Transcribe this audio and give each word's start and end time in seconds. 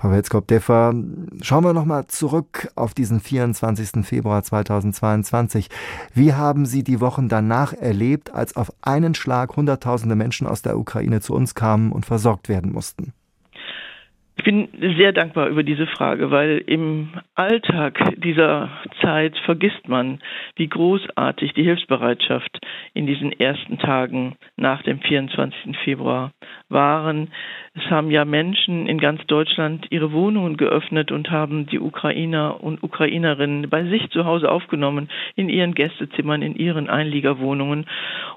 Frau 0.00 0.12
Welskop-Deffer, 0.12 0.94
schauen 1.42 1.64
wir 1.64 1.72
nochmal 1.72 2.06
zurück 2.06 2.68
auf 2.76 2.94
diesen 2.94 3.18
24. 3.18 4.06
Februar 4.06 4.44
2022. 4.44 5.66
Wie 6.14 6.34
haben 6.34 6.66
Sie 6.66 6.84
die 6.84 7.00
Wochen 7.00 7.28
danach 7.28 7.72
erlebt, 7.72 8.32
als 8.32 8.54
auf 8.54 8.70
einen 8.80 9.16
Schlag 9.16 9.56
Hunderttausende 9.56 10.14
Menschen 10.14 10.46
aus 10.46 10.62
der 10.62 10.78
Ukraine 10.78 11.20
zu 11.20 11.34
uns 11.34 11.56
kamen 11.56 11.90
und 11.90 12.06
versorgt 12.06 12.48
werden 12.48 12.70
mussten? 12.70 13.12
Ich 14.36 14.44
bin 14.44 14.68
sehr 14.96 15.12
dankbar 15.12 15.48
über 15.48 15.64
diese 15.64 15.88
Frage, 15.88 16.30
weil 16.30 16.58
im 16.58 17.08
Alltag 17.34 17.98
dieser 18.18 18.70
Zeit 19.02 19.36
vergisst 19.44 19.88
man, 19.88 20.20
wie 20.54 20.68
großartig 20.68 21.54
die 21.54 21.64
Hilfsbereitschaft 21.64 22.60
in 22.94 23.08
diesen 23.08 23.32
ersten 23.32 23.78
Tagen 23.78 24.36
nach 24.56 24.80
dem 24.82 25.00
24. 25.00 25.76
Februar 25.82 26.30
waren. 26.68 27.30
Es 27.74 27.90
haben 27.90 28.10
ja 28.10 28.24
Menschen 28.24 28.86
in 28.86 28.98
ganz 28.98 29.24
Deutschland 29.26 29.86
ihre 29.90 30.12
Wohnungen 30.12 30.56
geöffnet 30.56 31.12
und 31.12 31.30
haben 31.30 31.66
die 31.66 31.80
Ukrainer 31.80 32.62
und 32.62 32.82
Ukrainerinnen 32.82 33.68
bei 33.70 33.84
sich 33.84 34.10
zu 34.10 34.24
Hause 34.24 34.50
aufgenommen, 34.50 35.08
in 35.36 35.48
ihren 35.48 35.74
Gästezimmern, 35.74 36.42
in 36.42 36.56
ihren 36.56 36.88
Einliegerwohnungen. 36.88 37.86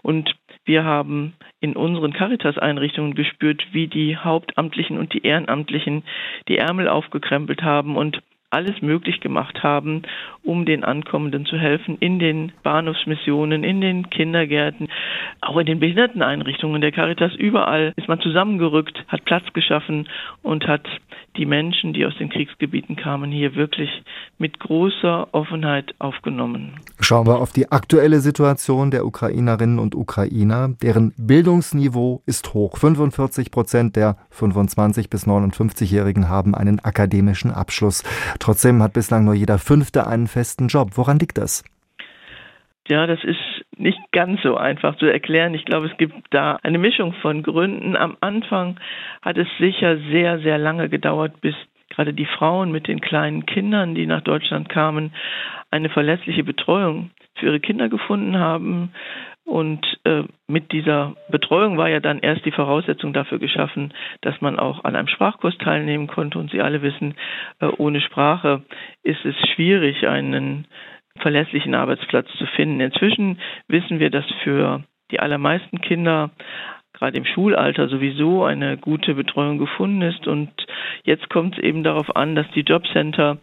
Und 0.02 0.36
wir 0.66 0.84
haben 0.84 1.34
in 1.60 1.76
unseren 1.76 2.14
Caritas-Einrichtungen 2.14 3.16
gespürt, 3.16 3.66
wie 3.72 3.88
die 3.88 4.18
Hauptamtlichen 4.18 4.98
und 4.98 5.14
die 5.14 5.26
Ehrenamtlichen 5.26 6.04
die 6.48 6.58
Ärmel 6.58 6.88
aufgekrempelt 6.88 7.64
haben 7.64 7.96
und 7.96 8.22
alles 8.52 8.82
möglich 8.82 9.20
gemacht 9.22 9.64
haben, 9.64 10.04
um 10.44 10.66
den 10.66 10.84
Ankommenden 10.84 11.46
zu 11.46 11.58
helfen, 11.58 11.98
in 12.00 12.20
den 12.20 12.52
Bahnhofsmissionen, 12.64 13.64
in 13.64 13.82
den 13.82 14.10
Kindergärten, 14.10 14.90
auch 15.42 15.58
in 15.58 15.66
den 15.66 15.80
Behinderteneinrichtungen 15.80 16.82
der 16.82 16.92
Caritas. 16.92 17.34
Überall 17.36 17.94
ist 17.96 18.08
man 18.08 18.20
zusammengerückt, 18.20 19.04
hat 19.08 19.26
Platz 19.26 19.46
geschaffen 19.54 20.08
und 20.44 20.68
hat 20.68 20.88
die 21.38 21.46
Menschen, 21.46 21.94
die 21.94 22.06
aus 22.06 22.18
den 22.18 22.30
Kriegsgebieten 22.30 22.96
kamen, 22.96 23.32
hier 23.32 23.56
wirklich 23.56 23.90
mit 24.38 24.60
großer 24.60 25.34
Offenheit 25.34 25.94
aufgenommen. 26.00 26.74
Schauen 27.00 27.26
wir 27.28 27.40
auf 27.40 27.54
die 27.54 27.72
aktuelle 27.72 28.20
Situation 28.20 28.92
der 28.92 29.06
Ukrainerinnen 29.06 29.80
und 29.80 29.96
Ukrainer. 29.96 30.70
Deren 30.82 31.14
Bildungsniveau 31.18 32.22
ist 32.26 32.54
hoch. 32.54 32.78
45 32.78 33.52
Prozent 33.52 33.96
der 33.96 34.18
25 34.32 35.10
bis 35.10 35.26
59-Jährigen 35.26 36.28
haben 36.28 36.54
einen 36.54 36.80
akademischen 36.80 37.52
Abschluss. 37.52 38.04
Trotzdem 38.40 38.84
hat 38.84 38.94
bislang 38.94 39.24
nur 39.24 39.34
jeder 39.34 39.58
Fünfte 39.58 40.08
einen 40.08 40.28
festen 40.28 40.68
Job. 40.68 40.92
Woran 40.96 41.20
liegt 41.20 41.38
das? 41.38 41.64
Ja, 42.88 43.08
das 43.08 43.24
ist 43.24 43.38
nicht 43.82 44.00
ganz 44.12 44.42
so 44.42 44.56
einfach 44.56 44.96
zu 44.98 45.06
erklären. 45.06 45.54
Ich 45.54 45.66
glaube, 45.66 45.88
es 45.88 45.98
gibt 45.98 46.16
da 46.30 46.60
eine 46.64 46.78
Mischung 46.78 47.14
von 47.14 47.44
Gründen. 47.44 47.96
Am 47.96 48.18
Anfang 48.22 48.80
hat 49.22 49.38
es 49.38 49.48
sicher 49.60 49.98
sehr, 50.12 50.40
sehr 50.40 50.58
lange 50.58 50.90
gedauert, 50.90 51.42
bis 51.42 51.56
gerade 51.90 52.14
die 52.14 52.26
Frauen 52.26 52.72
mit 52.72 52.88
den 52.88 53.02
kleinen 53.02 53.46
Kindern, 53.46 53.96
die 53.96 54.06
nach 54.06 54.22
Deutschland 54.22 54.70
kamen, 54.70 55.14
eine 55.70 55.90
verlässliche 55.90 56.44
Betreuung 56.44 57.12
für 57.36 57.48
ihre 57.48 57.60
Kinder 57.60 57.90
gefunden 57.90 58.38
haben. 58.38 58.92
Und 59.44 59.86
äh, 60.06 60.24
mit 60.48 60.72
dieser 60.72 61.16
Betreuung 61.30 61.78
war 61.78 61.90
ja 61.90 62.00
dann 62.00 62.20
erst 62.20 62.46
die 62.46 62.52
Voraussetzung 62.52 63.12
dafür 63.12 63.40
geschaffen, 63.40 63.94
dass 64.22 64.40
man 64.40 64.60
auch 64.60 64.84
an 64.84 64.96
einem 64.96 65.08
Sprachkurs 65.08 65.58
teilnehmen 65.58 66.08
konnte. 66.08 66.40
Und 66.40 66.52
Sie 66.52 66.62
alle 66.62 66.82
wissen, 66.82 67.16
äh, 67.60 67.66
ohne 67.66 68.02
Sprache 68.02 68.62
ist 69.04 69.26
es 69.26 69.36
schwierig, 69.54 70.08
einen 70.08 70.68
verlässlichen 71.22 71.76
Arbeitsplatz 71.76 72.28
zu 72.38 72.46
finden. 72.48 72.80
Inzwischen 72.80 73.40
wissen 73.68 74.00
wir, 74.00 74.10
dass 74.10 74.26
für 74.44 74.84
die 75.12 75.20
allermeisten 75.20 75.82
Kinder 75.82 76.32
gerade 77.02 77.18
im 77.18 77.26
Schulalter 77.26 77.88
sowieso 77.88 78.44
eine 78.44 78.78
gute 78.78 79.16
Betreuung 79.16 79.58
gefunden 79.58 80.04
ist. 80.04 80.28
Und 80.28 80.52
jetzt 81.04 81.32
kommt 81.32 81.58
es 81.58 81.64
eben 81.64 81.84
darauf 81.84 82.16
an, 82.16 82.36
dass 82.36 82.46
die 82.52 82.62
Jobcenter 82.62 83.40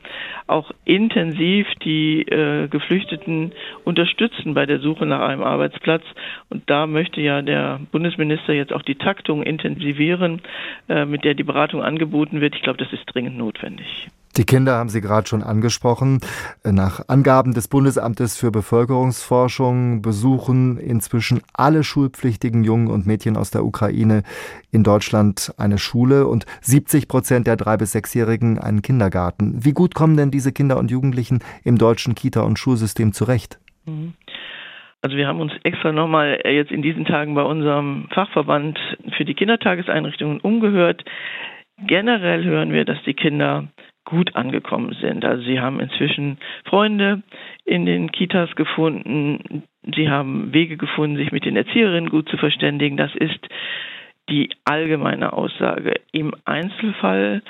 auch 0.47 0.71
intensiv 0.85 1.67
die 1.85 2.23
äh, 2.23 2.69
Geflüchteten 2.69 3.53
unterstützen 3.85 4.55
bei 4.55 4.65
der 4.65 4.79
Suche 4.79 5.07
nach 5.07 5.23
einem 5.23 5.43
Arbeitsplatz. 5.43 6.05
Und 6.51 6.71
da 6.71 6.87
möchte 6.87 7.21
ja 7.21 7.43
der 7.43 7.81
Bundesminister 7.91 8.53
jetzt 8.53 8.73
auch 8.73 8.83
die 8.83 8.95
Taktung 8.95 9.43
intensivieren, 9.43 10.41
äh, 10.89 11.05
mit 11.05 11.25
der 11.25 11.35
die 11.35 11.43
Beratung 11.43 11.83
angeboten 11.83 12.41
wird. 12.41 12.55
Ich 12.55 12.63
glaube, 12.63 12.79
das 12.79 12.93
ist 12.93 13.07
dringend 13.07 13.37
notwendig. 13.37 14.07
Die 14.39 14.45
Kinder 14.45 14.77
haben 14.77 14.89
Sie 14.89 15.01
gerade 15.01 15.27
schon 15.27 15.43
angesprochen. 15.43 16.21
Nach 16.65 17.01
Angaben 17.09 17.55
des 17.55 17.67
Bundesamtes 17.67 18.39
für 18.39 18.53
Bevölkerungsforschung 18.53 20.01
besuchen 20.01 20.79
inzwischen 20.79 21.43
alle 21.55 21.83
schulpflichtigen 21.83 22.63
Jungen 22.63 22.87
und 22.87 23.05
Mädchen 23.05 23.37
aus 23.37 23.51
der 23.51 23.65
Ukraine 23.65 24.23
in 24.71 24.85
Deutschland 24.85 25.53
eine 25.59 25.77
Schule 25.79 26.29
und 26.29 26.47
70 26.61 27.09
Prozent 27.09 27.49
der 27.49 27.57
drei 27.57 27.77
bis 27.77 27.91
sechsjährigen 27.91 28.61
einen 28.61 28.81
Kindergarten. 28.81 29.65
Wie 29.65 29.73
gut 29.73 29.97
kommen 29.97 30.17
denn 30.17 30.31
diese 30.31 30.53
Kinder 30.53 30.79
und 30.79 30.93
Jugendlichen 30.93 31.41
im 31.65 31.77
deutschen 31.77 32.15
Kita- 32.15 32.43
und 32.43 32.61
Schulsystem 32.61 33.13
zurecht? 33.13 33.59
Mhm. 33.87 34.15
Also 35.03 35.17
wir 35.17 35.27
haben 35.27 35.41
uns 35.41 35.53
extra 35.65 35.91
nochmal 35.91 36.41
jetzt 36.45 36.71
in 36.71 36.83
diesen 36.83 37.07
Tagen 37.07 37.35
bei 37.35 37.43
unserem 37.43 38.07
Fachverband 38.15 38.79
für 39.17 39.25
die 39.25 39.35
Kindertageseinrichtungen 39.35 40.39
umgehört. 40.39 41.05
Generell 41.87 42.45
hören 42.45 42.73
wir, 42.73 42.85
dass 42.85 43.03
die 43.05 43.15
Kinder 43.15 43.69
gut 44.09 44.37
angekommen 44.37 44.97
sind. 45.03 45.23
Also 45.27 45.43
sie 45.43 45.61
haben 45.61 45.81
inzwischen 45.81 46.39
Freunde 46.65 47.23
in 47.67 47.85
den 47.85 48.11
Kitas 48.11 48.57
gefunden, 48.57 49.65
sie 49.95 50.09
haben 50.09 50.55
Wege 50.55 50.79
gefunden, 50.79 51.19
sich 51.19 51.31
mit 51.31 51.45
den 51.45 51.57
Erzieherinnen 51.57 52.09
gut 52.09 52.27
zu 52.31 52.39
verständigen. 52.39 52.97
Das 52.97 53.15
ist 53.15 53.47
die 54.31 54.49
allgemeine 54.65 55.35
Aussage. 55.35 56.01
Im 56.11 56.33
Einzelfall 56.47 57.43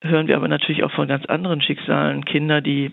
hören 0.00 0.28
wir 0.28 0.36
aber 0.36 0.48
natürlich 0.48 0.82
auch 0.82 0.92
von 0.92 1.08
ganz 1.08 1.26
anderen 1.26 1.60
Schicksalen. 1.60 2.24
Kinder, 2.24 2.62
die 2.62 2.92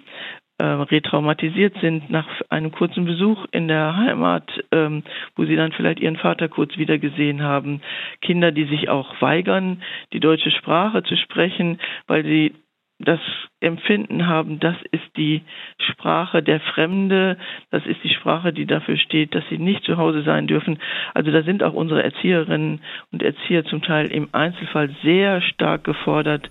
äh, 0.58 0.66
retraumatisiert 0.66 1.78
sind 1.80 2.10
nach 2.10 2.28
einem 2.50 2.74
kurzen 2.74 3.06
Besuch 3.06 3.46
in 3.52 3.70
der 3.70 3.96
Heimat, 3.96 4.44
ähm, 4.74 5.04
wo 5.38 5.46
sie 5.46 5.56
dann 5.56 5.72
vielleicht 5.72 6.02
ihren 6.02 6.18
Vater 6.18 6.50
kurz 6.50 6.78
wiedergesehen 6.78 7.44
haben. 7.44 7.80
Kinder, 8.20 8.52
die 8.52 8.66
sich 8.66 8.90
auch 8.90 9.22
weigern, 9.22 9.82
die 10.12 10.20
deutsche 10.20 10.52
Sprache 10.52 11.02
zu 11.04 11.16
sprechen, 11.16 11.80
weil 12.08 12.26
sie 12.26 12.56
das 13.00 13.20
Empfinden 13.62 14.28
haben, 14.28 14.60
das 14.60 14.76
ist 14.92 15.18
die 15.18 15.42
Sprache 15.78 16.44
der 16.44 16.60
Fremde, 16.60 17.38
das 17.72 17.86
ist 17.86 18.04
die 18.04 18.14
Sprache, 18.14 18.54
die 18.54 18.66
dafür 18.66 18.98
steht, 18.98 19.34
dass 19.34 19.44
sie 19.50 19.58
nicht 19.58 19.84
zu 19.86 19.98
Hause 19.98 20.22
sein 20.24 20.48
dürfen. 20.48 20.80
Also 21.14 21.32
da 21.32 21.44
sind 21.44 21.64
auch 21.64 21.74
unsere 21.74 22.04
Erzieherinnen 22.04 22.82
und 23.12 23.24
Erzieher 23.24 23.64
zum 23.66 23.82
Teil 23.82 24.08
im 24.08 24.30
Einzelfall 24.34 24.90
sehr 25.02 25.42
stark 25.42 25.86
gefordert, 25.86 26.50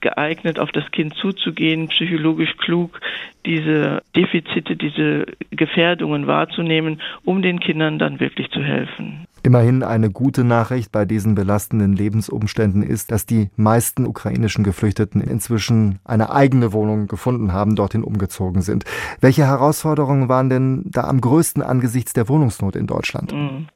geeignet, 0.00 0.58
auf 0.58 0.70
das 0.72 0.90
Kind 0.92 1.14
zuzugehen, 1.14 1.88
psychologisch 1.88 2.56
klug, 2.58 3.00
diese 3.44 4.02
Defizite, 4.14 4.76
diese 4.76 5.26
Gefährdungen 5.50 6.26
wahrzunehmen, 6.26 7.00
um 7.24 7.42
den 7.42 7.60
Kindern 7.60 7.98
dann 7.98 8.20
wirklich 8.20 8.50
zu 8.50 8.62
helfen. 8.62 9.26
Immerhin 9.42 9.82
eine 9.82 10.10
gute 10.10 10.44
Nachricht 10.44 10.92
bei 10.92 11.06
diesen 11.06 11.34
belastenden 11.34 11.94
Lebensumständen 11.94 12.82
ist, 12.82 13.10
dass 13.10 13.24
die 13.24 13.48
meisten 13.56 14.06
ukrainischen 14.06 14.64
Geflüchteten 14.64 15.22
inzwischen 15.22 15.98
eine 16.04 16.30
eigene 16.30 16.74
Wohnung 16.74 17.06
gefunden 17.06 17.52
haben, 17.52 17.74
dorthin 17.74 18.04
umgezogen 18.04 18.60
sind. 18.60 18.84
Welche 19.20 19.46
Herausforderungen 19.46 20.28
waren 20.28 20.50
denn 20.50 20.82
da 20.84 21.04
am 21.04 21.22
größten 21.22 21.62
angesichts 21.62 22.12
der 22.12 22.28
Wohnungsnot 22.28 22.76
in 22.76 22.86
Deutschland? 22.86 23.32
Mhm. 23.32 23.68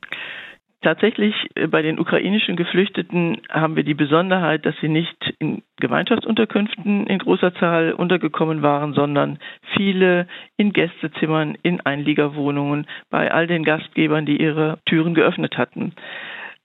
Tatsächlich 0.85 1.35
äh, 1.55 1.67
bei 1.67 1.81
den 1.81 1.99
ukrainischen 1.99 2.57
Geflüchteten 2.57 3.41
haben 3.51 3.75
wir 3.75 3.85
die 3.85 3.95
Besonderheit, 3.95 4.67
dass 4.67 4.75
sie 4.83 4.89
nicht 4.89 5.17
in 5.39 5.63
Gemeinschaftsunterkünften 5.81 7.07
in 7.07 7.19
großer 7.19 7.55
Zahl 7.55 7.95
untergekommen 7.95 8.61
waren, 8.61 8.93
sondern 8.93 9.39
viele 9.75 10.29
in 10.59 10.75
Gästezimmern, 10.75 11.57
in 11.63 11.81
Einliegerwohnungen 11.81 12.87
bei 13.09 13.33
all 13.33 13.47
den 13.47 13.65
Gastgebern, 13.65 14.27
die 14.27 14.39
ihre 14.41 14.79
Türen 14.85 15.15
geöffnet 15.15 15.57
hatten. 15.57 15.95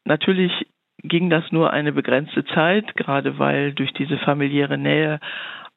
Natürlich 0.04 0.52
ging 1.02 1.30
das 1.30 1.50
nur 1.54 1.72
eine 1.72 1.94
begrenzte 1.94 2.44
Zeit, 2.44 2.98
gerade 2.98 3.40
weil 3.40 3.72
durch 3.72 3.94
diese 3.94 4.18
familiäre 4.18 4.78
Nähe 4.78 5.22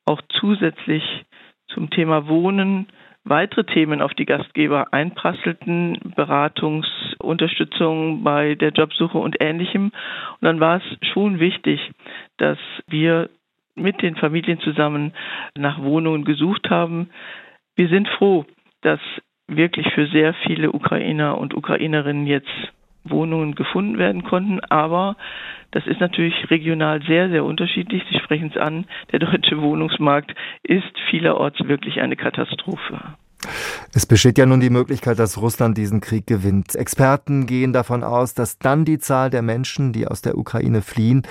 auch 0.04 0.20
zusätzlich 0.40 1.04
zum 1.68 1.90
Thema 1.90 2.26
Wohnen 2.26 2.88
weitere 3.24 3.64
Themen 3.64 4.02
auf 4.02 4.14
die 4.14 4.26
Gastgeber 4.26 4.92
einprasselten, 4.92 5.98
Beratungsunterstützung 6.16 8.24
bei 8.24 8.54
der 8.54 8.70
Jobsuche 8.70 9.18
und 9.18 9.36
ähnlichem. 9.40 9.86
Und 9.86 10.42
dann 10.42 10.60
war 10.60 10.78
es 10.78 10.82
schon 11.12 11.38
wichtig, 11.38 11.80
dass 12.38 12.58
wir 12.88 13.30
mit 13.74 14.02
den 14.02 14.16
Familien 14.16 14.60
zusammen 14.60 15.14
nach 15.56 15.82
Wohnungen 15.82 16.24
gesucht 16.24 16.68
haben. 16.68 17.10
Wir 17.76 17.88
sind 17.88 18.08
froh, 18.08 18.44
dass 18.82 19.00
wirklich 19.46 19.86
für 19.94 20.06
sehr 20.08 20.34
viele 20.46 20.72
Ukrainer 20.72 21.38
und 21.38 21.54
Ukrainerinnen 21.54 22.26
jetzt 22.26 22.50
Wohnungen 23.04 23.54
gefunden 23.54 23.98
werden 23.98 24.24
konnten. 24.24 24.60
Aber 24.60 25.16
das 25.70 25.86
ist 25.86 26.00
natürlich 26.00 26.50
regional 26.50 27.02
sehr, 27.02 27.30
sehr 27.30 27.44
unterschiedlich. 27.44 28.02
Sie 28.10 28.18
sprechen 28.18 28.50
es 28.54 28.60
an. 28.60 28.86
Der 29.10 29.18
deutsche 29.18 29.60
Wohnungsmarkt 29.60 30.34
ist 30.62 30.92
vielerorts 31.10 31.58
wirklich 31.66 32.00
eine 32.00 32.16
Katastrophe. 32.16 33.00
Es 33.94 34.06
besteht 34.06 34.38
ja 34.38 34.46
nun 34.46 34.60
die 34.60 34.70
Möglichkeit, 34.70 35.18
dass 35.18 35.40
Russland 35.40 35.76
diesen 35.76 36.00
Krieg 36.00 36.26
gewinnt. 36.26 36.74
Experten 36.74 37.46
gehen 37.46 37.72
davon 37.72 38.04
aus, 38.04 38.34
dass 38.34 38.58
dann 38.58 38.84
die 38.84 38.98
Zahl 38.98 39.30
der 39.30 39.42
Menschen, 39.42 39.92
die 39.92 40.06
aus 40.06 40.22
der 40.22 40.38
Ukraine 40.38 40.80
fliehen, 40.80 41.22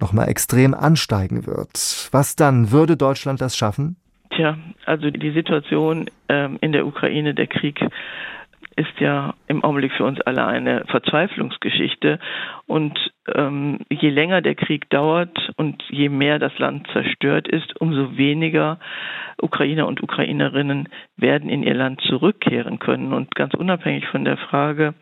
nochmal 0.00 0.28
extrem 0.28 0.74
ansteigen 0.74 1.46
wird. 1.46 2.08
Was 2.12 2.36
dann? 2.36 2.72
Würde 2.72 2.96
Deutschland 2.96 3.40
das 3.40 3.56
schaffen? 3.56 3.96
Tja, 4.30 4.58
also 4.84 5.10
die 5.10 5.32
Situation 5.32 6.06
ähm, 6.28 6.58
in 6.60 6.72
der 6.72 6.86
Ukraine, 6.86 7.34
der 7.34 7.46
Krieg 7.46 7.80
ist 8.80 8.98
ja 8.98 9.34
im 9.46 9.62
Augenblick 9.62 9.92
für 9.92 10.04
uns 10.04 10.20
alle 10.22 10.46
eine 10.46 10.86
Verzweiflungsgeschichte. 10.86 12.18
Und 12.66 12.98
ähm, 13.34 13.80
je 13.90 14.08
länger 14.08 14.40
der 14.40 14.54
Krieg 14.54 14.88
dauert 14.88 15.52
und 15.56 15.82
je 15.90 16.08
mehr 16.08 16.38
das 16.38 16.58
Land 16.58 16.86
zerstört 16.92 17.46
ist, 17.46 17.78
umso 17.78 18.16
weniger 18.16 18.78
Ukrainer 19.42 19.86
und 19.86 20.02
Ukrainerinnen 20.02 20.88
werden 21.18 21.50
in 21.50 21.62
ihr 21.62 21.74
Land 21.74 22.00
zurückkehren 22.00 22.78
können. 22.78 23.12
Und 23.12 23.34
ganz 23.34 23.52
unabhängig 23.52 24.06
von 24.06 24.24
der 24.24 24.38
Frage, 24.38 24.94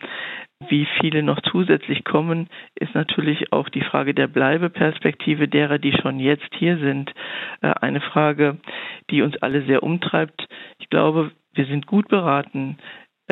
wie 0.69 0.89
viele 1.01 1.23
noch 1.23 1.41
zusätzlich 1.43 2.03
kommen, 2.03 2.49
ist 2.75 2.97
natürlich 2.97 3.53
auch 3.53 3.69
die 3.69 3.83
Frage 3.83 4.13
der 4.13 4.27
Bleibeperspektive 4.27 5.47
derer, 5.47 5.79
die 5.79 5.93
schon 5.93 6.19
jetzt 6.19 6.53
hier 6.57 6.79
sind, 6.79 7.15
äh, 7.61 7.73
eine 7.81 8.01
Frage, 8.01 8.57
die 9.11 9.23
uns 9.23 9.37
alle 9.41 9.63
sehr 9.67 9.85
umtreibt. 9.85 10.49
Ich 10.81 10.91
glaube, 10.91 11.31
wir 11.55 11.67
sind 11.67 11.87
gut 11.87 12.09
beraten, 12.09 12.77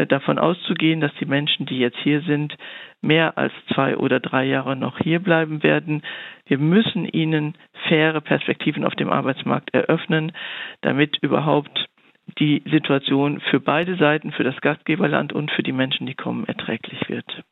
davon 0.05 0.39
auszugehen, 0.39 1.01
dass 1.01 1.13
die 1.19 1.25
Menschen, 1.25 1.65
die 1.65 1.79
jetzt 1.79 1.99
hier 2.03 2.21
sind, 2.23 2.55
mehr 3.01 3.39
als 3.39 3.53
zwei 3.73 3.97
oder 3.97 4.21
drei 4.21 4.45
Jahre 4.45 4.77
noch 4.77 4.99
hier 4.99 5.21
bleiben 5.21 5.63
werden. 5.63 6.03
Wir 6.47 6.59
müssen 6.59 7.07
ihnen 7.07 7.55
faire 7.89 8.21
Perspektiven 8.21 8.85
auf 8.85 8.95
dem 8.95 9.11
Arbeitsmarkt 9.11 9.73
eröffnen, 9.73 10.33
damit 10.83 11.17
überhaupt 11.23 11.87
die 12.39 12.63
Situation 12.71 13.41
für 13.51 13.61
beide 13.61 13.97
Seiten, 13.97 14.33
für 14.33 14.45
das 14.45 14.61
Gastgeberland 14.61 15.33
und 15.33 15.51
für 15.53 15.63
die 15.63 15.73
Menschen, 15.73 16.07
die 16.07 16.15
kommen, 16.15 16.47
erträglich 16.47 17.09
wird. 17.09 17.45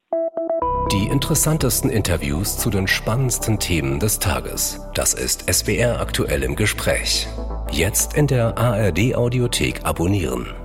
Die 0.92 1.06
interessantesten 1.10 1.90
Interviews 1.90 2.58
zu 2.58 2.70
den 2.70 2.86
spannendsten 2.86 3.58
Themen 3.58 4.00
des 4.00 4.18
Tages. 4.18 4.90
Das 4.94 5.14
ist 5.14 5.50
SWR 5.50 6.00
aktuell 6.00 6.42
im 6.42 6.56
Gespräch. 6.56 7.26
Jetzt 7.70 8.16
in 8.16 8.26
der 8.26 8.58
ARD 8.58 9.14
Audiothek 9.14 9.84
abonnieren. 9.84 10.63